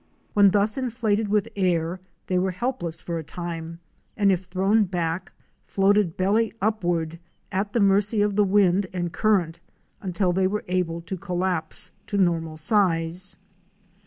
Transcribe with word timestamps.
When 0.33 0.49
thus 0.49 0.79
inflated 0.79 1.27
with 1.27 1.47
air 1.55 1.99
they 2.25 2.39
were 2.39 2.49
helpless 2.49 3.03
for 3.03 3.19
a 3.19 3.23
time, 3.23 3.79
and 4.17 4.31
if 4.31 4.45
thrown 4.45 4.85
back, 4.85 5.31
floated 5.67 6.17
belly 6.17 6.51
upward 6.59 7.19
at 7.51 7.73
the 7.73 7.79
mercy 7.81 8.19
of 8.23 8.35
the 8.35 8.43
wind 8.43 8.87
and 8.93 9.13
current, 9.13 9.59
until 10.01 10.33
they 10.33 10.47
were 10.47 10.65
able 10.67 11.01
to 11.01 11.17
collapse 11.17 11.91
to 12.07 12.17
normal 12.17 12.57
size. 12.57 13.37